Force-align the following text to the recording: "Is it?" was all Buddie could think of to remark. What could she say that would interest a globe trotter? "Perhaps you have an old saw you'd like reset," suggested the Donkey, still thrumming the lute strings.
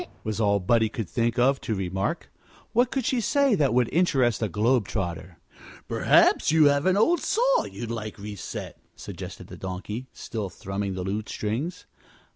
"Is 0.01 0.05
it?" 0.07 0.13
was 0.23 0.41
all 0.41 0.59
Buddie 0.59 0.89
could 0.89 1.07
think 1.07 1.37
of 1.37 1.61
to 1.61 1.75
remark. 1.75 2.31
What 2.73 2.89
could 2.89 3.05
she 3.05 3.21
say 3.21 3.53
that 3.53 3.71
would 3.71 3.87
interest 3.93 4.41
a 4.41 4.49
globe 4.49 4.87
trotter? 4.87 5.37
"Perhaps 5.87 6.51
you 6.51 6.65
have 6.65 6.87
an 6.87 6.97
old 6.97 7.19
saw 7.19 7.65
you'd 7.65 7.91
like 7.91 8.17
reset," 8.17 8.79
suggested 8.95 9.45
the 9.45 9.57
Donkey, 9.57 10.07
still 10.11 10.49
thrumming 10.49 10.95
the 10.95 11.03
lute 11.03 11.29
strings. 11.29 11.85